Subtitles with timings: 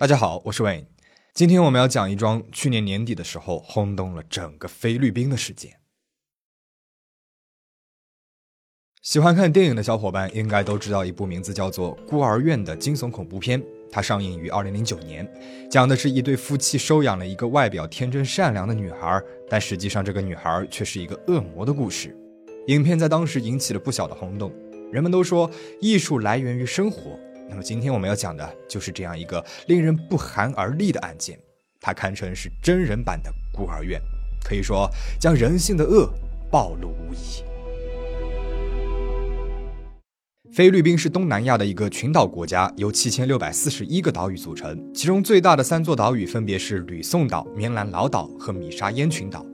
[0.00, 0.86] 大家好，我是 Wayne。
[1.34, 5.76] 今天我们要讲一桩去年年底的时候轰动了整个菲律宾的事件。
[9.02, 15.30] 喜欢看电影的小伙伴应该都知道一部名字叫做《孤儿院》的惊悚恐怖片，它上映于二零零九年，
[15.70, 22.16] 讲的是一对夫妻收养了一个外表天真善良的女孩，但实际上这个女孩却是一个恶魔的故事。
[22.68, 24.50] 影片在当时引起了不小的轰动，
[24.90, 27.20] 人们都说艺术来源于生活。
[27.50, 31.36] 那么今天我们要讲的就是这样一个令人不寒而栗的案件，
[31.80, 34.00] 它堪称是真人版的孤儿院，
[34.44, 36.08] 可以说将人性的恶
[36.48, 37.42] 暴露无遗。
[40.52, 49.44] 菲律宾是东南亚的一个群岛国家，由七千六百四十一个岛屿组成，其中最大的三座岛屿分别是吕宋岛、棉兰老岛和米沙烟群岛。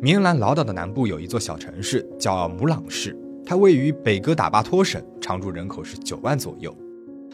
[0.00, 6.76] 棉兰老岛的南部有一座小城市叫姆朗市，它位于北哥打巴托省，常住人口是九万左右。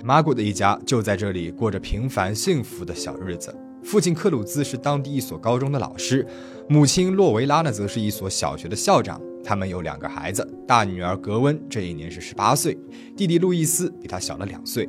[0.04, 3.56] 马古的一家就在这里过着平凡幸福的小日子。
[3.84, 6.26] 父亲克鲁兹是当地一所高中的老师，
[6.68, 9.20] 母亲洛维拉呢则是一所小学的校长。
[9.44, 12.76] 他们有两个孩子，大女儿格温这一年是十八岁，
[13.16, 14.88] 弟弟路易斯比他小了两岁。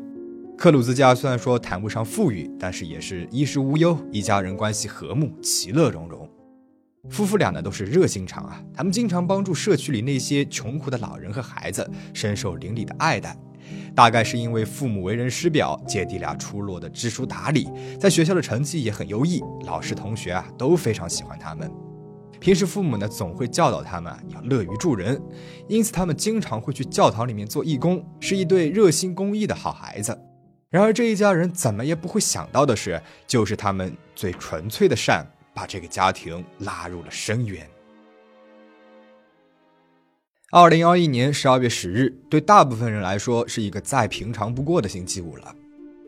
[0.58, 6.28] 克鲁兹家虽然说谈不上富裕，但是也是衣食无忧，一家人关系和睦，其乐融融。
[7.10, 13.38] 夫妇俩呢都是热心肠啊，他们经常帮助社区里那些穷苦的老人和孩子，深受邻里的爱戴。
[13.96, 21.72] 大概是因为父母为人师表，姐弟俩出落的知书达理，在学校的成绩也很优异，老师同学啊都非常喜欢他们。
[22.40, 25.22] 平时父母呢总会教导他们要乐于助人，
[25.70, 30.20] 因此他们经常会去教堂里面做义工，是一对热心公益的好孩子。
[30.70, 37.66] 然而这一家人怎么也不会想到的是，就是他们最纯粹的善，把这个家庭拉入了深渊。
[40.56, 45.56] 二零二一年十二月十日，对大部分人来说是一个再平常不过的星期五了，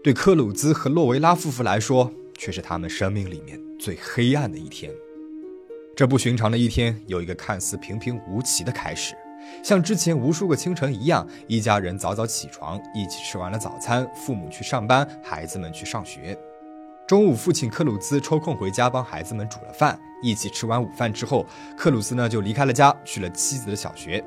[0.04, 4.92] 对克鲁兹和洛维拉夫妇来说，却是他们生命里面最黑暗的一天。
[5.96, 9.16] 这不寻常的一天，有一个看似平平无奇的开始，
[9.64, 16.38] 像之前无数个清晨一样，一家人早早起床，一起吃完了早餐，父母去上班，孩子们去上学。
[17.08, 21.44] 中午，父亲克鲁兹抽空回家帮孩子们煮了饭，一起吃完午饭之后，
[21.76, 24.24] 克鲁兹呢就离开了家，去了妻子的小学。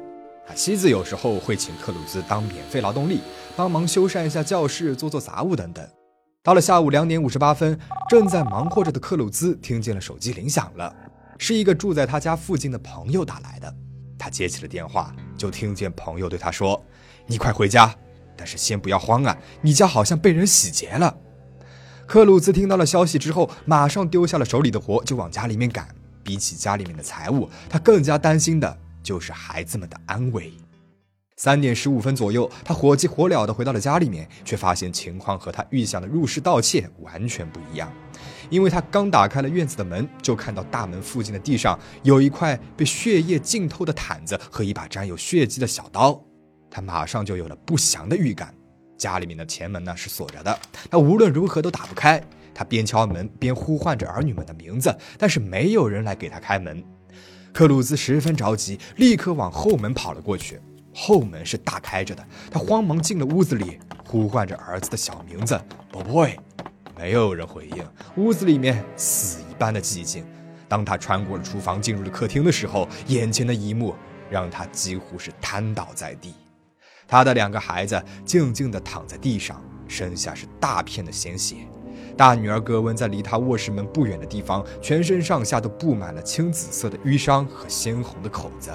[0.54, 3.20] 妻子有时候会请克鲁兹当免费劳动力，
[3.56, 5.86] 帮忙修缮一下教室、做做杂物等等。
[6.42, 7.78] 到了下午两点五十八分，
[8.08, 10.94] 正在忙活着的克鲁兹听见了手机铃响了，
[11.38, 13.74] 是一个住在他家附近的朋友打来的。
[14.18, 16.82] 他接起了电话，就听见朋友对他说
[17.26, 17.94] ：“你快回家，
[18.36, 21.16] 但是先不要慌啊，你家好像被人洗劫了。”
[22.06, 25.86] 克鲁兹听到了消息之后，马上丢下了手里的活，就往家里面赶。
[26.24, 28.78] 比起家里面的财物，他更加担心的。
[29.08, 30.52] 就是孩子们的安危。
[31.38, 37.90] 三点十五分左右，他火急火燎地回到了家里面，却发现情况和他预想的入室盗窃完全不一样。
[38.50, 46.22] 因为他刚打开了院子的门，就看到大门附近的地上有一块被血液浸透的毯子和一把沾有血迹的小刀。
[46.70, 48.54] 他马上就有了不祥的预感。
[48.98, 50.58] 家里面的前门呢是锁着的，
[50.90, 52.22] 他无论如何都打不开。
[52.52, 56.84] 他边敲门边呼唤着儿女们的名字，但是没有人来给他开门。
[57.52, 60.60] 克鲁兹十分着急，立刻往后门跑了过去。
[60.94, 65.60] 后门是大开着的，他慌忙进了屋子里，呼唤着儿子的小名字
[65.92, 66.38] “宝贝”，
[66.98, 67.84] 没有人回应。
[68.16, 70.24] 屋子里面死一般的寂静。
[70.68, 73.94] 当他穿过了厨房，进入了客厅的时候，眼前的一幕
[74.28, 76.34] 让他几乎是瘫倒在地。
[77.06, 81.56] 他的两个孩子静静地躺在地上，身下是大片的鲜血。
[82.18, 88.72] 大女儿格温在离他卧室门不远的地方，全身上下都布满了青紫色的淤伤和鲜红的口子。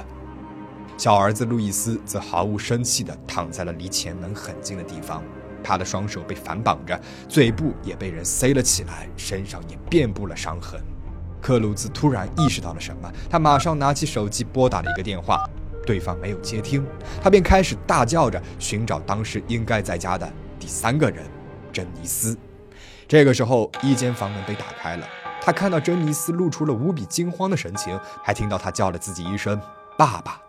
[0.97, 5.21] 小儿子路易斯则毫无生气地躺在了离前门很近的地方，
[5.61, 10.79] 他的双手被反绑着，嘴部也被人塞了起来，身上也遍布了伤痕。
[11.41, 15.43] 克鲁兹突然意识到了什么，他马上拿起手机拨打了一个电话，
[15.85, 16.85] 对方没有接听，
[17.21, 21.25] 他便开始大叫着寻找当时应该在家的第三个人——
[21.73, 22.37] 珍妮斯。
[23.07, 25.07] 这个时候，一间房门被打开了。
[25.41, 29.59] 他看到珍妮斯露出了无比惊慌的神情，还听到他叫了自己一声
[29.97, 30.41] “爸爸”。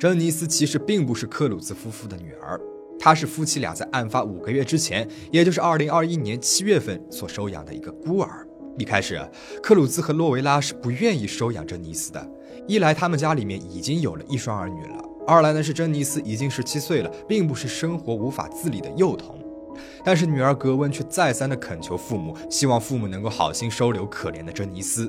[0.00, 2.58] 珍妮斯其实并不是克鲁兹夫妇的女儿，
[2.98, 8.46] 她是夫妻俩在案发五个月之前，也就是二零二一年七月份所收养的一个孤儿。
[8.78, 9.20] 一开始，
[9.62, 12.26] 克鲁兹和洛维拉是不愿意收养珍妮斯的，
[12.66, 15.04] 一来他们家里面已经有了一双儿女了。
[15.26, 19.38] 二来呢是珍妮斯已经十七岁了，并不是生活无法自理的幼童，
[20.04, 25.08] 但是女儿格温却再三的恳求父母，希望父母能够好心收留可怜的珍妮斯。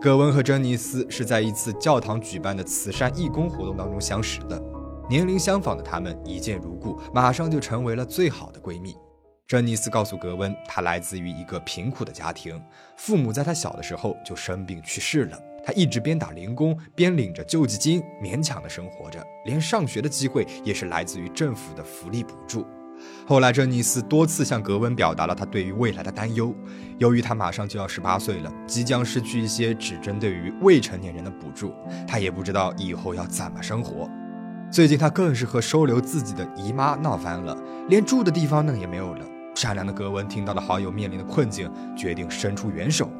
[0.00, 4.62] 格温和珍妮斯是在一次教堂举办的慈善义工活动当中相识的。
[5.08, 8.96] 年龄相仿的她们一见如故，马上就成为了最好的闺蜜。
[9.46, 12.60] 珍妮斯告诉格温，她来自于一个贫苦的家庭，
[12.96, 15.38] 父母在她小的时候就生病去世了。
[15.66, 22.64] 他一直边打零工边领着救济金，勉强的生活着，连上学的机会也是来自于政府的福利补助。
[23.26, 26.54] 后来，珍妮斯多次向格温表达了她对于未来的担忧。
[26.98, 31.74] 由于她马上就要十八岁了，即将失去一些只针对于未成年人的补助，
[32.06, 34.08] 她也不知道以后要怎么生活。
[34.70, 37.58] 最近，她更是和收留自己的姨妈闹翻了，
[37.88, 39.26] 连住的地方呢也没有了。
[39.56, 43.10] 善良的格温听到了好友面临的困境，决定伸出援手。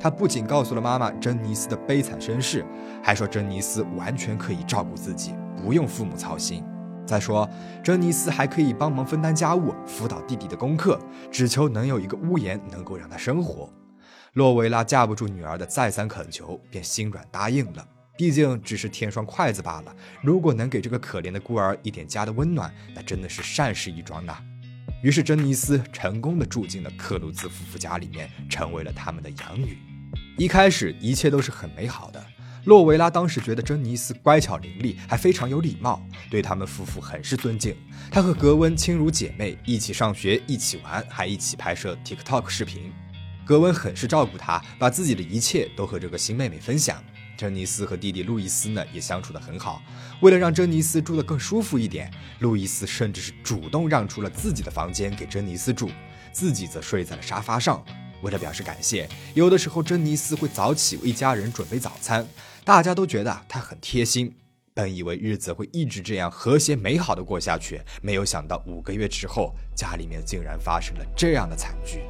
[0.00, 2.64] 他不仅告诉了妈妈珍妮斯的悲惨身世，
[3.02, 6.64] 还说珍妮斯完全可以照顾自己，不用父母操心。
[7.06, 7.48] 再说，
[7.82, 10.98] 珍妮斯还可以帮忙分担家务，辅导弟弟的功课，
[11.30, 13.70] 只求能有一个屋檐能够让他生活。
[14.32, 17.86] 洛维拉架不住女儿的再三恳求，便心软答应了。
[18.16, 24.38] 毕竟只是添双筷子罢了，如果能给这个可怜的孤儿一点家的温暖，那真的是善事一桩呐。
[25.04, 29.76] 于是，珍妮斯成功的住进了克鲁兹夫妇家里面，成为了他们的养女。
[30.38, 32.24] 一开始，一切都是很美好的。
[32.64, 37.76] 洛维拉当时觉得珍妮斯乖巧伶俐，还非常有礼貌，对他们夫妇很是尊敬。
[38.10, 42.90] 她和格温亲如姐妹，一起上学，一起玩，还一起拍摄 TikTok 视频。
[43.44, 47.04] 格温很是照顾她，把自己的一切都和这个新妹妹分享。
[47.36, 49.82] 珍妮斯和弟弟路易斯呢也相处得很好。
[50.20, 52.10] 为了让珍妮斯住得更舒服一点，
[52.40, 55.90] 路易斯甚至是主动让出了自己的房间给珍妮斯住，
[56.32, 57.84] 自己则睡在了沙发上。
[58.22, 62.26] 为了表示感谢，有的时候珍妮斯会早起为一家人准备早餐，
[62.64, 64.34] 大家都觉得她很贴心。
[64.72, 72.00] 本以为日子会一直这样和谐美好的过下去，没有想到五个月之后，家里面竟然发生了这样的惨剧。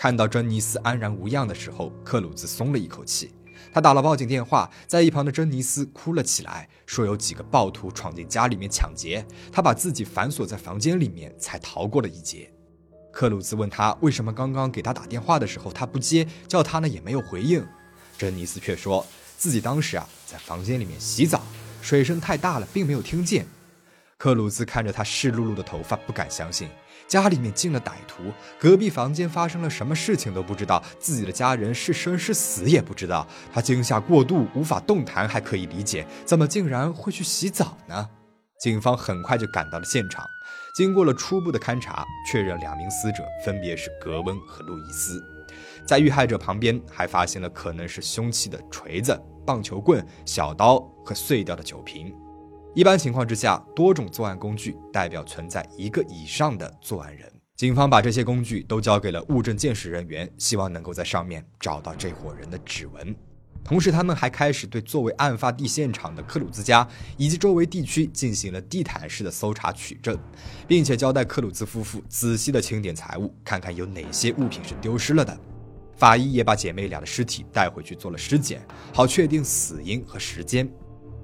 [0.00, 3.32] 看到珍妮斯安然无恙的时候，克鲁兹松了一口气。
[3.72, 12.48] 他打了报警电话，在一旁的珍妮斯哭了起来，说有几个暴徒闯进家里面抢劫，他把自己反锁在房间里面，才逃过了一劫。
[13.10, 17.66] 克鲁兹问他为什么刚刚给他打电话的时候他不接，叫他呢也没有回应。
[18.16, 19.04] 珍妮斯却说
[19.36, 21.42] 自己当时啊在房间里面洗澡，
[21.82, 23.44] 水声太大了，并没有听见。
[24.18, 26.68] 克鲁兹看着他湿漉漉的头发，不敢相信。
[27.06, 33.24] 家里面进了歹徒，隔壁房间发生了什么事情都不知道，自己的家人是生是死也不知道。
[33.52, 38.10] 他惊吓过度，无法动弹还可以理解，怎么竟然会去洗澡呢？
[38.60, 40.26] 警方很快就赶到了现场，
[40.76, 45.22] 经过了初步的勘查，确认两名死者分别是格温和路易斯。
[45.86, 49.16] 在遇害者旁边还发现了可能是凶器的锤子、
[49.46, 52.12] 棒球棍、小刀和碎掉的酒瓶。
[52.74, 57.30] 一般情况之下，多种作案工具代表存在一个以上的作案人。
[57.56, 63.14] 警方把这些工具都交给了物证鉴识人员，希望能够在上面找到这伙人的指纹。
[63.64, 66.86] 同时，他们还开始对作为案发地现场的克鲁兹家
[67.16, 70.16] 以及周围地区进行了地毯式的搜查取证，
[70.68, 75.36] 并且交代克鲁兹夫妇仔细的清点财物，看看有哪些物品是丢失了的。
[75.96, 78.64] 法医也把姐妹俩的尸体带回去做了尸检，
[78.94, 80.70] 好确定死因和时间。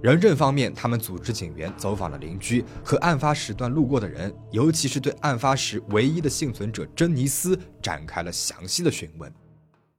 [0.04, 9.32] 人证方面，他们组织警员走访了邻居和案发时段路过的人，尤其是对案发时唯一的幸存者珍妮斯展开了详细的询问。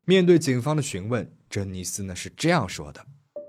[0.06, 3.04] 面对警方的询问，珍妮斯呢是这样说的：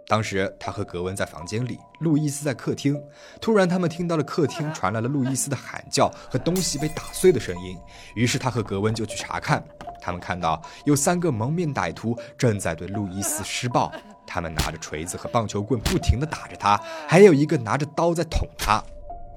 [0.09, 2.99] 当时他和格温在房间里，路易斯在客厅。
[3.39, 7.77] 突然，他们听到了客厅传来了路易斯的喊叫和东西被打碎的声音，
[8.15, 9.63] 于是他和格温就去查看。
[10.01, 13.93] 他们看到有三个蒙面歹徒正在对路易斯施暴。
[14.27, 18.83] 他们拿着锤子和棒球棍，不停地打着他，还有一个拿着刀在捅他。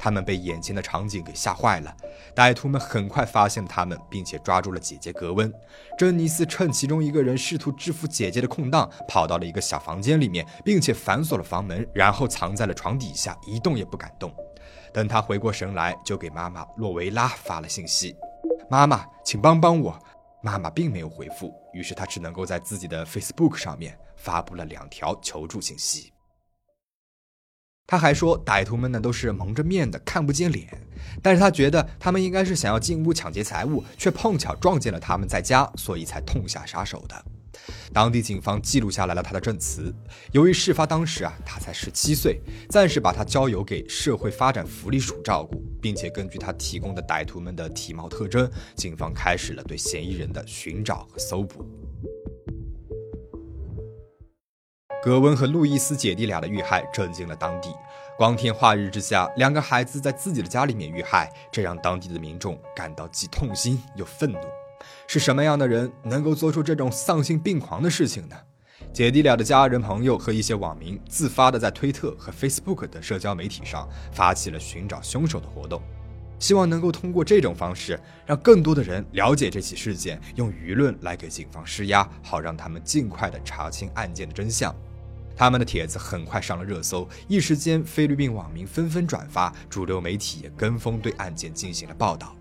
[0.01, 1.93] 他们被眼前的场景给吓坏了。
[2.33, 5.53] 歹徒们很快发现了他们，并且抓住了姐姐格温。
[5.97, 14.33] 珍妮斯趁其中一个人试图制服姐姐的空档，跑到了一个小房间里面，并且反锁了房门，然后藏在了床底下，一动也不敢动。
[14.93, 18.15] 等他回过神来，就给妈妈洛维拉发了信息
[18.71, 19.99] ：“妈妈，请帮帮我。”
[20.41, 26.11] 妈妈并没有回复，于是他只能够在自己的 Facebook 上面发布了两条求助信息。
[27.87, 30.67] 他还说，歹徒们呢都是蒙着面的，看不见脸，
[31.23, 37.25] 但是他觉得他们应该是想要进屋抢劫财物，却碰巧撞见了他们在家，所以才痛下杀手的。
[37.93, 39.93] 当地警方记录下来了他的证词。
[40.31, 42.39] 由于事发当时啊，他才十七岁，
[42.69, 51.65] 暂时把他交由给社会发展福利署照顾，并且根据他提供的歹徒们的体貌特征，警方开始了对嫌疑人的寻找和搜捕。
[55.01, 57.69] 格温和路易斯姐弟俩的遇害震惊了当地。
[58.17, 64.39] 光天化日之下，两个孩子在自己的家里面遇害，这让当地的民众感到既痛心又愤怒。
[65.07, 68.35] 是什么样的人能够做出这种丧心病狂的事情呢？
[68.93, 75.81] 姐弟俩的家人、朋友和一些网民自发的在推特和 Facebook 等社交媒体上发起了寻找凶手的活动，
[76.39, 84.73] 希望能够通过这种方式让更多的人了解这起事件，用舆论来给警方施压，好让他们尽快的查清案件的真相。
[85.35, 92.35] 他们的帖子很快上了热搜，一时间菲律宾网民纷纷转发，主流媒体也跟风对案件进行了报道。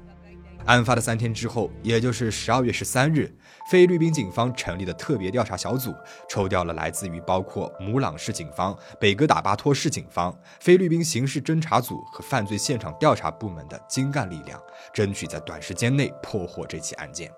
[0.69, 3.35] 案发的三天之后，也就是十二月十三日，
[3.71, 5.95] 菲律宾警方成立的特别调查小组，
[6.29, 14.61] 抽调了来自于包括母朗市警方、北哥打巴托市警方、菲律宾刑事侦查组和犯罪现场调查部门的精干力量，
[14.93, 17.33] 争取在短时间内破获这起案件。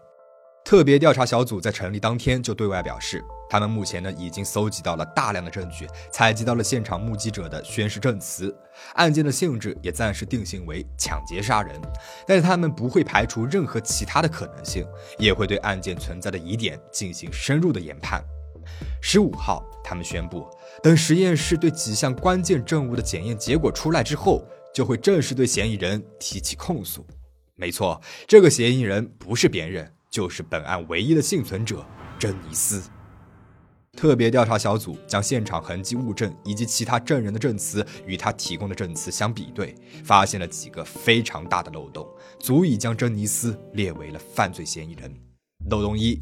[0.65, 8.57] 特别调查小组在成立当天就对外表示，他们目前呢已经搜集到了大量的证据，采集到了现场目击者的宣誓证词，
[8.95, 11.81] 案件的性质也暂时定性为抢劫杀人，
[12.27, 14.87] 但是他们不会排除任何其他的可能性，
[15.19, 18.23] 也会对案件存在的疑点进行深入的研判。
[19.03, 20.47] 十五号，他们宣布，
[20.83, 27.05] 等实验室对几项关键证物的检验结果出来之后，就会正式对嫌疑人提起控诉。
[27.57, 29.93] 没错，这个嫌疑人不是别人。
[30.11, 31.87] 就是本案唯一的幸存者
[32.19, 32.83] 珍妮斯。
[33.97, 39.75] 特别调查小组将现场痕迹物证以及其他证人的证词与他提供的证词相比对，
[40.05, 45.13] 发现了几个非常大的漏洞，足以将珍妮斯列为了犯罪嫌疑人。
[45.71, 46.21] 漏洞一：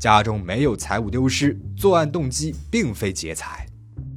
[0.00, 3.66] 家中没有财物丢失，作案动机并非劫财。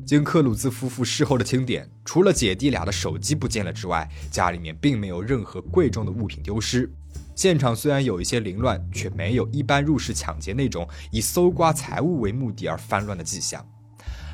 [0.06, 6.90] 经克鲁兹夫妇事后的清点，除了姐弟俩的手机不见了之外，家里面并没有任何贵重的物品丢失。
[7.36, 13.66] 现场虽然有一些凌乱，却没有一般入室抢劫那种以搜刮财物为目的而翻乱的迹象。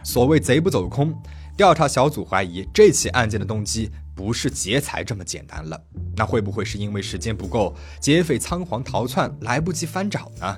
[0.03, 1.13] 所谓贼不走空，
[1.55, 5.81] 调查小组怀疑这起案件的动机不是劫财这么简单了。
[6.15, 10.57] 那会不会是因为时间不够，劫匪仓皇逃窜，来不及翻找呢？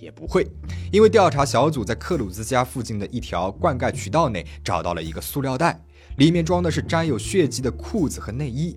[0.00, 0.46] 也不会，
[0.90, 5.78] 因为调查小组在克鲁兹家附近的一条灌溉渠道内找到了一个塑料袋，
[6.16, 8.76] 里面装的是沾有血迹的裤子和内衣。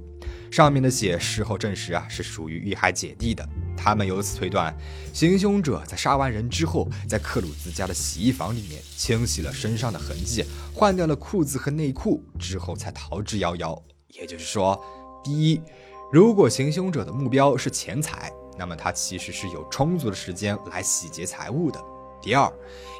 [0.54, 3.44] 上面的血事后证实啊，是属于遇害姐弟的。
[3.76, 4.72] 他们由此推断，
[5.12, 13.82] 行凶者在杀完人之后，在克鲁兹家的洗衣房里面清洗了身上的痕迹，换掉了裤子和内裤之后才逃之夭夭。
[14.10, 14.80] 也就是说，
[15.24, 15.60] 第一，
[16.12, 21.84] 如果行凶者的目标是钱财，那么他其实是有充足的时间来洗劫财物的。
[22.22, 22.48] 第二，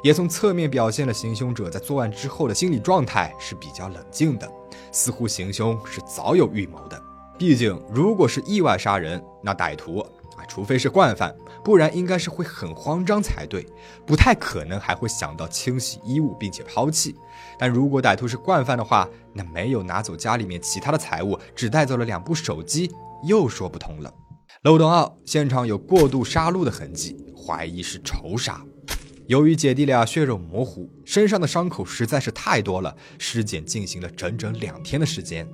[0.02, 4.52] 也从侧面表现了行凶者在作案之后的心理状态是比较冷静的，
[4.90, 7.00] 似乎行凶是早有预谋的。
[7.36, 13.66] 毕竟，如果是意外杀人，那歹徒啊，除非是惯犯，不然应该是会很慌张才对，
[14.06, 17.14] 不太可能还会想到清洗衣物并且抛弃。
[17.58, 22.90] 但如果歹徒是惯犯的话，那没有拿走家里面其他的财物，只带走了两部手机，
[23.26, 24.14] 又说不通了。
[24.62, 28.64] 漏洞二：现场有过度杀戮的痕迹，怀疑是仇杀。
[29.26, 35.48] 由于姐弟俩血肉模糊，身上的伤口实在是太多了，尸检进行了整整两天的时间。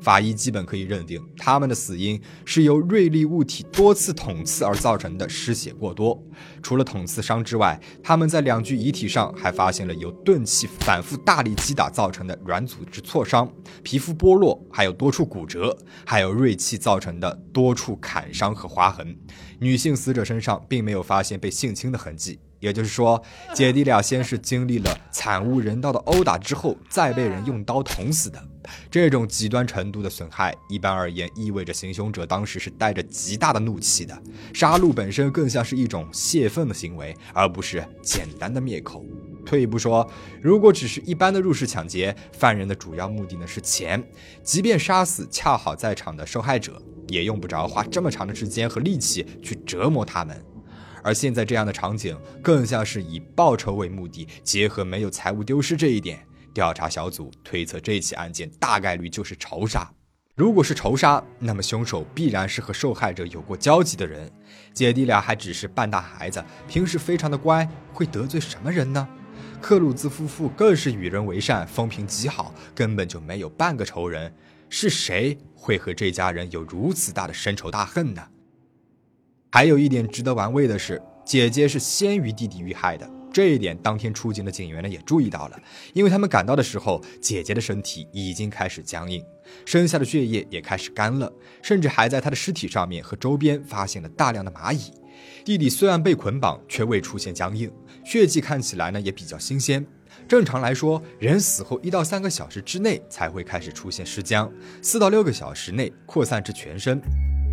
[0.00, 6.22] 法医基本可以认定，他们的死因是由锐利物体多次捅刺而造成的失血过多。
[6.62, 13.50] 除了捅刺伤之外，他们在两具遗体上还发现了由钝器反复大力击打造成的软组织挫伤、
[13.82, 19.16] 皮肤剥落，还有多处骨折，还有锐器造成的多处砍伤和划痕。
[19.58, 22.38] 女性死者身上并没有发现被性侵的痕迹。
[22.58, 23.22] 也就是说，
[23.54, 28.42] 姐弟俩先是经历了惨无人道的殴打之后，再被人用刀捅死的。
[28.90, 34.16] 这种极端程度的损害，一般而言意味着行凶者当时是带着极大的怒气的。
[34.52, 39.04] 杀戮本身更像是一种泄愤的行为，而不是简单的灭口。
[39.44, 40.08] 退一步说，
[40.42, 44.02] 如果只是一般的入室抢劫，犯人的主要目的呢是钱，
[44.42, 50.44] 即便杀死恰好在场的受害者，也用不着花这么长的时间和力气去折磨他们。
[51.04, 56.26] 而现在这样的场景，更像是以报仇为目的，结合没有财物丢失这一点，
[56.56, 59.86] 调查小组推测这起案件大概率就是仇杀。
[60.34, 64.32] 如果是仇杀，那么凶手必然是和受害者有过交集的人。
[64.72, 69.06] 姐弟俩还只是半大孩子，平时非常的乖，会得罪什么人呢？
[69.60, 74.34] 克鲁兹夫妇更是与人为善，风评极好，根本就没有半个仇人。
[74.70, 78.26] 是谁会和这家人有如此大的深仇大恨呢？
[79.52, 83.10] 还有一点值得玩味的是，姐姐是先于弟弟遇害的。
[83.36, 85.60] 这一点，当天出警的警员呢也注意到了，
[85.92, 89.22] 因为他们赶到的时候，姐姐的身体已经开始僵硬，
[89.66, 94.90] 身下的血液也开始干了，甚至还在她的尸体上面和周边发现了大量的蚂蚁。
[95.44, 97.70] 弟弟虽然被捆绑，却未出现僵硬，
[98.06, 99.86] 血迹看起来呢也比较新鲜。
[100.26, 104.50] 正常来说，人死后一到三个小时之内才会开始出现尸僵，
[104.80, 106.98] 四到六个小时内扩散至全身。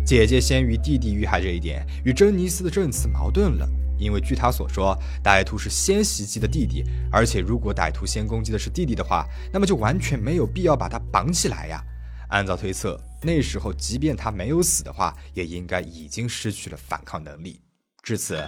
[0.06, 3.68] 姐姐先于弟弟遇害这一点与珍妮斯的证词矛盾了，
[4.04, 4.94] 因为据他所说，
[5.24, 11.82] 歹徒是先袭击的弟弟，而且如果歹徒先攻击的是弟弟的话，那么就完全没有必要把他绑起来呀。
[12.28, 17.60] 按照推测，那时候即便他没有死的话，也应该已经失去了反抗能力。
[18.02, 18.46] 至此，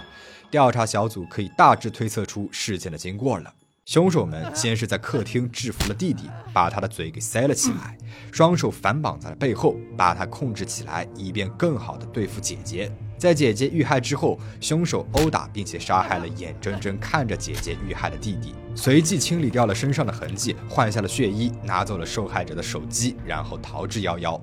[0.51, 3.51] 调查小组可以大致推测出事件的经过了。
[3.87, 7.97] 凶手们先是在客厅制服了弟弟，把他的嘴给塞了起来，
[8.33, 12.91] 双手反绑在了背后，把他控制起来，以便更好的对付姐姐。
[13.17, 24.37] 在姐姐遇害之后，凶手殴打并且杀害了眼睁睁看着姐姐遇害的弟弟，随即清理掉了身上的痕迹，换下了血衣，拿走了受害者的手机，然后逃之夭夭。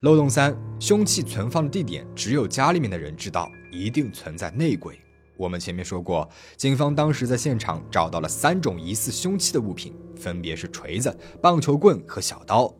[0.00, 4.98] 漏洞三：凶器存放的地点只有家里面的人知道，一定存在内鬼。
[5.40, 6.28] 我们前面说过，
[6.58, 12.70] 警方当时在现场找到了三种疑似凶器的物品，分别是锤子、棒球棍和小刀。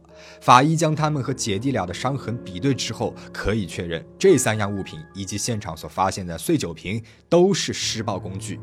[0.42, 8.60] 法医将他们和姐弟俩的伤痕比对之后，可以确认这三样物品以及现场所发现的碎酒瓶都是施暴工具。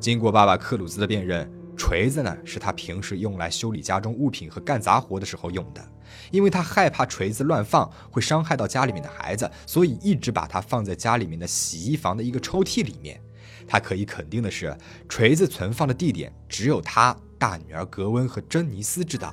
[0.00, 5.88] 经过爸爸克鲁兹的辨认，锤子呢是他平时用来修理家中物品和干杂活的时候用的，
[6.32, 13.20] 因为他害怕锤子乱放会伤害到家里面的孩子，所以一直把它放在家里面的洗衣房的一个抽屉里面。
[13.68, 14.76] 他可以肯定的是，
[15.08, 19.32] 锤子存放的地点只有他大女儿格温和珍妮斯知道。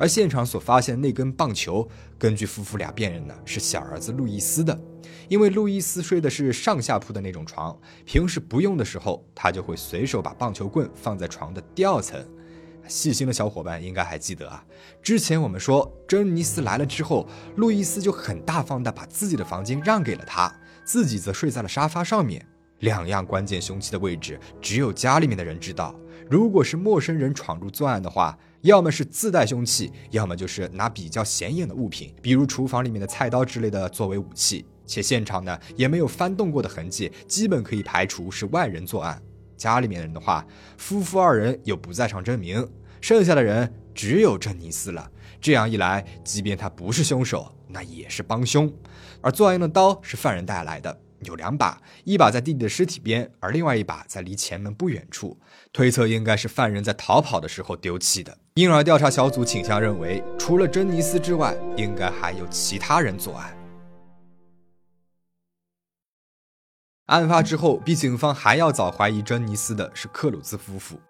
[0.00, 4.78] 而现场所发现的那根棒球，根据夫妇俩辨认呢，是小儿子路易斯的。
[5.28, 12.24] 因为路易斯睡的是上下铺的那种床，平时不用的时候，他就会随手把棒球棍放在床的第二层。
[12.86, 14.64] 细心的小伙伴应该还记得啊，
[15.02, 20.54] 之前我们说珍妮斯来了之后，路易斯就很大方的把自己的房间让给了他，
[20.84, 22.46] 自己则睡在了沙发上面。
[22.80, 25.94] 两样关键凶器的位置，只有家里面的人知道。
[26.30, 34.66] 如果是陌生人闯入作案的话，要么是自带凶器，要么就是拿比较显眼的物品，比如厨房里面的菜刀之类的作为武器。
[34.84, 39.20] 且现场呢也没有翻动过的痕迹，基本可以排除是外人作案。
[39.56, 42.66] 家里面人的话，夫妇二人有不在场证明，
[43.00, 45.10] 剩下的人只有珍妮斯了。
[45.40, 48.72] 这样一来，即便他不是凶手，那也是帮凶。
[49.20, 51.00] 而作案用的刀是犯人带来的。
[51.20, 55.38] 有两把，一把在弟弟的尸体边，而另外一把在离前门不远处。
[55.72, 58.38] 推测应该是犯人在逃跑的时候丢弃的。
[58.54, 63.56] 因而，调查小组倾向认为，除了珍妮斯之外，应该还有其他人作案。
[67.06, 71.00] 案发之后，比警方还要早怀疑珍妮斯的是克鲁兹夫妇。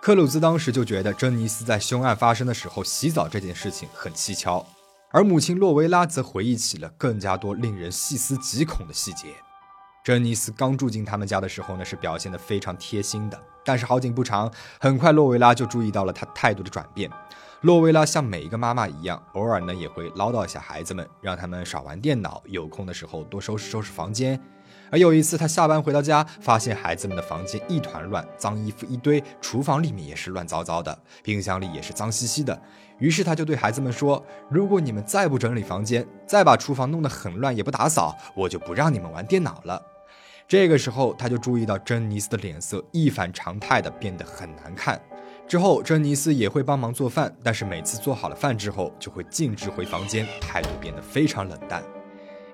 [0.00, 4.66] 克鲁兹当时就觉得珍妮斯在凶案发生的时候洗澡这件事情很蹊跷，
[5.10, 9.28] 而母亲洛维拉则回忆起了更加多令人细思极恐的细节。
[10.04, 13.40] 珍妮斯刚住进他们家的时候呢，是表现得非常贴心的。
[13.64, 17.10] 但是好景不长，很快洛维拉就注意到了他态度的转变。
[17.62, 24.38] 洛维拉像每一个妈妈一样，偶尔呢也会唠叨一下孩子们，让他们少玩电脑，有空的时候多收拾收拾房间。
[24.90, 32.60] 而有一次，他下班回到家，发现孩子们的房间一团乱，脏衣服一堆，厨房里面也是乱糟糟的，冰箱里也是脏兮兮的。
[32.98, 39.82] 于是他就对孩子们说：“如果你们再不整理房间，再把厨房弄得很乱，也不打扫，我就不让你们玩电脑了。”
[40.46, 45.00] 这个时候，他就注意到珍妮斯的脸色一反常态的变得很难看。
[45.48, 51.82] 之后，珍妮斯也会帮忙做饭，但是每次做好了饭之后，就会径直回房间，态度变得非常冷淡。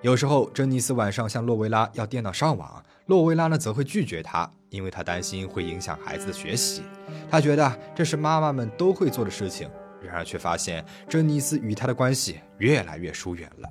[0.02, 6.82] 有时候，珍妮斯晚上向洛维拉要电脑上网，洛维拉呢则会拒绝他，因为他担心会影响孩子的学习。
[7.28, 9.68] 他觉得这是妈妈们都会做的事情，
[10.00, 13.68] 然而却发现珍妮斯与他的关系越来越疏远了。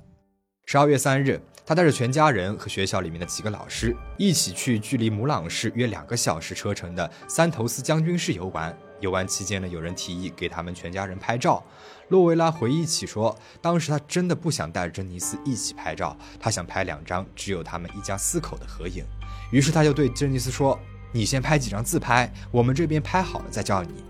[0.66, 8.76] 十二月三日，他带着全家人和学校里面的几个老师一起去距离母朗市约两个小时车程的三头斯将军市游玩。
[9.00, 11.64] 游玩期间呢，有人提议给他们全家人拍照。
[12.08, 19.04] 洛维拉回忆起说，当时他真的不想带着珍妮斯一起拍照，他想拍两张只有他们一家四口的合影。
[19.50, 20.78] 于是他就对珍妮斯说
[21.12, 24.04] ：“你先拍几张自拍，我们这边拍好了再叫你。”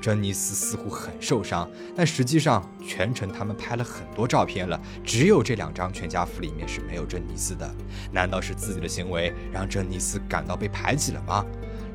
[0.00, 7.70] 珍妮斯似乎很受伤，但实际上全程他们拍了很多照片了，只有这两张全家福里面是没有珍妮斯的。
[8.10, 11.44] 难道是自己的行为让珍妮斯感到被排挤了吗？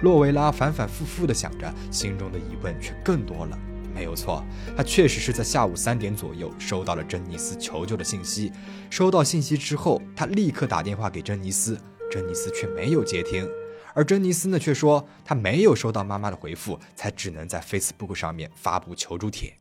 [0.02, 3.58] 洛维拉反反复复地想着，心中的疑问却更多了。
[3.94, 4.44] 没有错，
[4.76, 8.52] 他确实是在下午三点左右收到了珍妮斯求救的信息。
[8.89, 11.80] 收到信息之后，他立刻打电话给珍妮斯，
[12.12, 13.50] 珍妮斯却没有接听。
[13.96, 19.58] 而珍妮斯呢，却说她没有收到妈妈的回复，才只能在 Facebook 上面发布求助帖。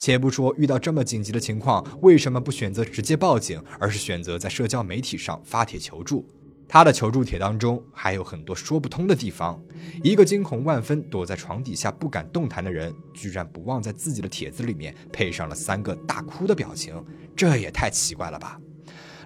[0.00, 6.26] 且不说遇到这么紧急的情况，为什么不选择直接报警，而是选择在社交媒体上发帖求助？
[6.66, 9.62] 他的求助帖当中还有很多说不通的地方。
[10.02, 17.02] 一个惊恐万分、躲在床底下不敢动弹的人，居然不忘在自己的帖子里面配上了三个大哭的表情，
[17.36, 18.58] 这也太奇怪了吧！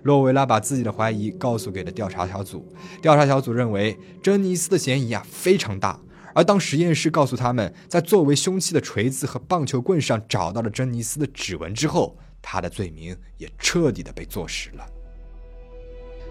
[0.03, 2.67] 洛维拉把自己的怀疑告诉给了调查小组，
[3.03, 5.99] 调查小组认为珍妮斯的嫌疑啊非常大。
[6.35, 14.87] 而当实验室告诉他们在作为凶器的锤子和棒球棍上找到了珍妮斯的指纹之后，他的罪名也彻底的被坐实了。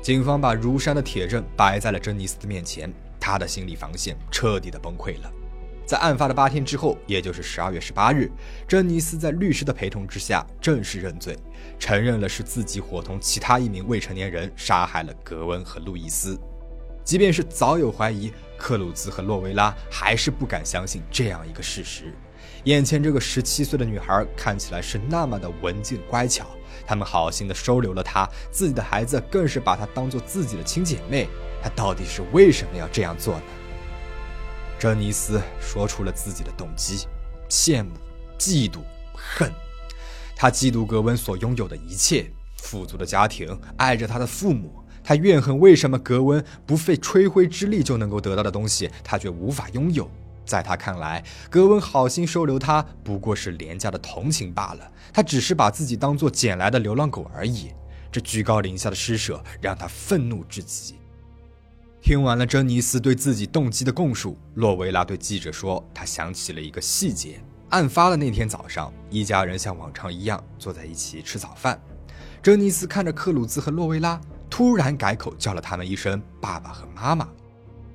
[0.01, 5.32] 警方把如山的铁证摆在了珍妮斯的面前，他的心理防线彻底的崩溃了。
[5.88, 8.30] 在案发的八天之后，也就是十二月十八日，
[8.67, 11.34] 珍妮斯在律师的陪同之下正式认罪，
[11.80, 16.38] 承认了是自己伙同其他一名未成年人杀害了格温和路易斯。
[17.06, 22.13] 即便是早有怀疑，克鲁兹和洛维拉还是不敢相信这样一个事实。
[22.65, 26.45] 眼前这个十七岁的女孩看起来是那么的文静乖巧，
[26.86, 31.30] 他们好心的收留了她，自己的孩子更是把她当做自己的亲姐妹。
[31.63, 33.43] 她到底是为什么要这样做呢？
[34.80, 37.08] 珍妮斯说出了自己的动机：
[37.50, 37.92] 羡慕、
[38.38, 38.80] 嫉妒、
[39.13, 39.52] 恨。
[40.36, 42.30] 她嫉妒格温所拥有的一切，
[42.62, 44.84] 富足的家庭，爱着他的父母。
[45.04, 50.10] 他怨恨为什么格温不费吹灰之力就能够得到的东西，他却无法拥有。
[50.46, 57.72] 在他看来，格温好心收留他不过是廉价的同情罢了，他只是把自己当做捡来的流浪狗而已。
[58.12, 60.96] 这居高临下的施舍让他愤怒至极。
[62.08, 71.78] 听完了珍妮斯对自己动机的供述，洛维拉对记者说：“他想起了一个细节，案发的那天早上，一家人像往常一样坐在一起吃早饭。
[72.41, 74.17] 珍妮斯看着克鲁兹和洛维拉。”
[74.50, 77.28] 突然改口叫了他们一声“爸爸”和“妈妈”，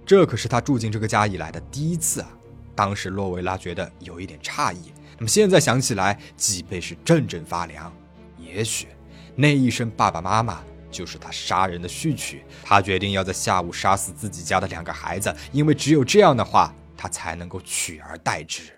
[0.05, 2.29] 这可是他住进这个家以来的第一次啊！
[2.75, 7.91] 当时洛维拉觉得有一点诧异，那么现在想起来，脊背是阵阵发凉。
[8.39, 8.89] 也许
[9.35, 12.45] 那一声“爸爸妈妈”就是他杀人的序曲。
[12.63, 18.71] 他决定要在下午杀死自己家的两个孩子，因为只有这样的话，他才能够取而代之。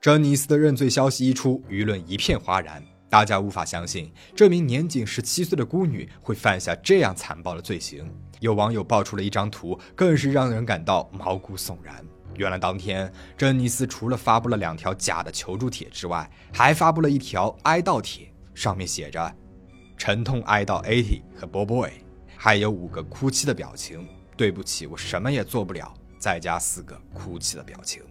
[0.00, 2.82] 珍妮斯的认罪消息一出，舆论一片哗然。
[3.08, 8.08] 大家无法相信，这名年仅十七岁的孤女会犯下这样残暴的罪行。
[8.40, 12.04] 有网友爆出了一张图，更是让人感到毛骨悚然。
[12.36, 19.34] 原来当天，珍妮斯除了发布了两条假的求助帖之外，还发布了一条哀悼帖，上面写着
[19.96, 21.90] “沉痛哀悼 AT 和 Bo Boy，
[22.36, 24.06] 还有五个哭泣的表情。
[24.36, 25.92] 对不起，我什么也做不了。
[26.18, 28.02] 再加四个哭泣的表情。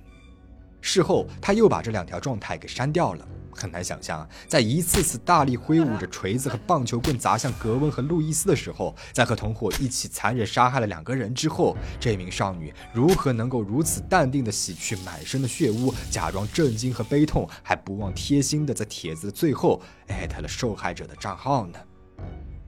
[0.81, 3.27] 事后，他又把这两条状态给删掉了。
[3.55, 21.79] 很难想象，在一次次大力挥舞着锤子和棒球棍砸向格温和路易斯的时候，在和同伙一起残忍杀害了两个人之后，这名少女如何能够如此淡定地洗去满身的血污，假装震惊和悲痛，还不忘贴心地在帖子的最后艾特了受害者的账号呢？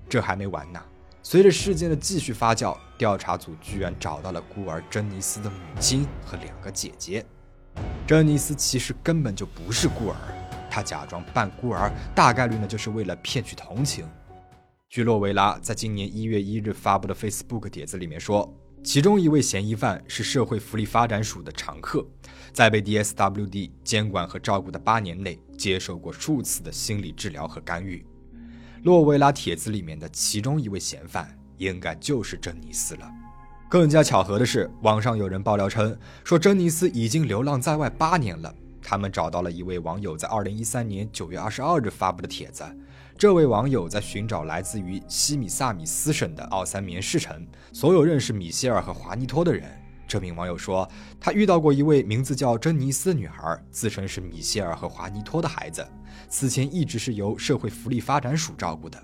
[0.10, 0.82] 这还没完呢！
[1.22, 7.26] 随着事件的继续发酵，调查组居然找到了孤儿珍妮斯的母亲和两个姐姐。
[8.08, 10.16] 珍妮斯其实根本就不是孤儿。
[10.70, 14.08] 他假装扮孤儿，大概率呢就是为了骗取同情。
[14.90, 18.52] 据洛维拉在今年一月一日发布的 Facebook 帖子里面说，
[18.84, 22.06] 其中一位嫌疑犯是社会福利发展署的常客，
[22.54, 28.06] 在被 DSWD 监管和照顾的八年内，接受过数次的心理治疗和干预。
[28.84, 33.12] 洛维拉帖子里面的其中一位嫌犯，应该就是珍妮斯了。
[33.68, 38.56] 更加巧合的是，网上有人爆料称，说珍妮斯已经流浪在外八年了。
[38.82, 42.64] 他们找到了一位网友在二零一三年九月二十二日发布的帖子。
[43.18, 49.64] 这位网友在寻找来自于西米萨米斯省的奥三棉市城所有认识米歇尔和华尼托的人。
[50.08, 55.86] 这名网友说，他遇到过一位名字叫珍妮斯的女孩，自称是米歇尔和华尼托的孩子，
[56.30, 59.04] 此前一直是由社会福利发展署照顾的。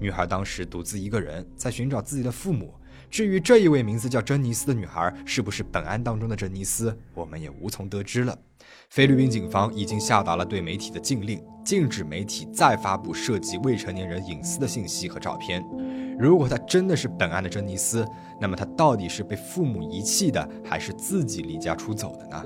[0.00, 2.74] 女孩当时独自一个人在寻找自己的父母。
[3.08, 8.36] 至于这一位名字叫珍妮斯的女孩是不是本案当中的珍妮斯，我们也无从得知了。
[8.92, 15.64] 菲律宾警方已经下达了对媒体的禁令，禁止媒体再发布涉及未成年人隐私的信息和照片。
[16.18, 18.06] 如果她真的是本案的珍妮斯，
[18.38, 22.44] 那么她到底是被父母遗弃的，还是自己离家出走的呢？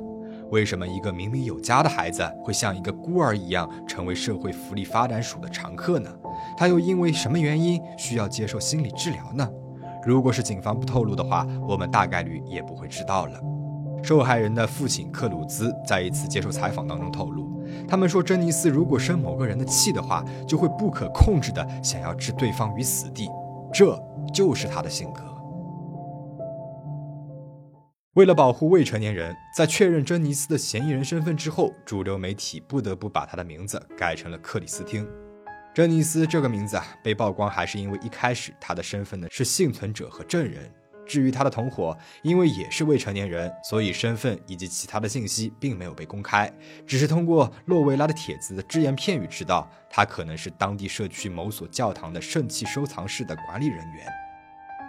[0.53, 6.09] 为什么一个明明有家的孩子会像一个孤儿一样成为社会福利发展署的常客呢？
[6.57, 9.51] 他又因为什么原因需要接受心理治疗呢？
[10.05, 13.43] 如果是警方不透露的话，我们大概率也不会知道了。
[14.07, 23.29] 受害人的父亲克鲁兹在一次接受采访当中透露，他们说珍妮斯如果生某个人的气的话，就会不可控制的想要置对方于死地，
[23.75, 24.01] 这
[24.33, 25.25] 就是他的性格。
[28.15, 35.05] 为了保护未成年人，在确认珍妮斯的嫌疑人身份之后，主流媒体不得不把他的名字改成了克里斯汀。
[35.75, 40.71] 珍妮斯这个名字啊，被曝光还是因为一开始她的身份呢是幸存者和证人。
[41.07, 46.53] 至于他的同伙，因为也是未成年人，所以身份以及其他的信息并没有被公开，
[46.87, 54.07] 只是通过洛维拉的帖子的只言片语知道他可能是当地社区某所教堂的圣器收藏室的管理人员。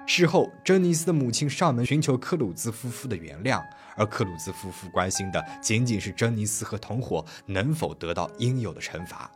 [0.06, 3.62] 事后，珍妮斯的母亲上门寻求克鲁兹夫妇的原谅，
[3.98, 9.30] 而克鲁兹夫妇关心的仅仅是珍妮斯和同伙能否得到应有的惩罚。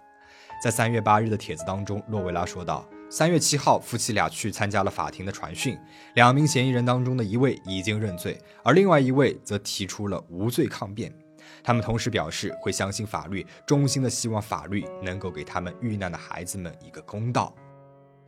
[0.64, 2.88] 在三月八日的帖子当中，洛维拉说道。
[3.12, 5.78] 三月七号，夫妻俩去参加了法庭的传讯。
[6.16, 11.14] 两名嫌疑人当中的一位已经认罪，而另外一位则提出了无罪抗辩。
[11.62, 17.54] 他们同时表示会相信法律，衷心的希望法律能够给他们遇难的孩子们一个公道。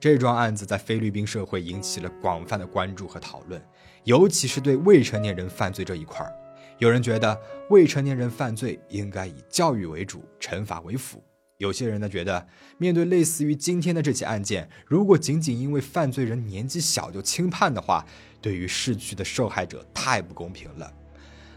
[0.01, 3.65] 这桩案子在菲律宾社会引起了广泛的关注和讨论，
[4.03, 6.33] 尤其是对未成年人犯罪这一块儿，
[6.79, 11.23] 有人觉得未成年人犯罪应该以教育为主，惩罚为辅。
[11.63, 12.45] 有些人呢觉得，
[12.78, 18.06] 面对类似于今天的这起案件，如果仅仅因为犯罪人年纪小就轻判的话，
[18.41, 20.93] 对于逝去的受害者太不公平了。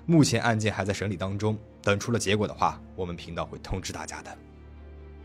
[0.07, 4.33] 目前案件还在审理当中，等出了结果的话，我们频道会通知大家的。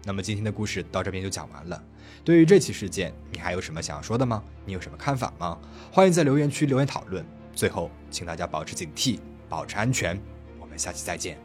[0.04, 1.84] 那么今天的故事到这边就讲完了。
[2.26, 4.44] 对于这起事件，你还有什么想要说的吗？
[4.65, 5.56] 你有什么看法吗？
[5.91, 7.24] 欢迎在留言区留言讨论。
[7.54, 10.20] 最后，请大家保持警惕，保持安全。
[10.60, 11.38] 我们下期再见。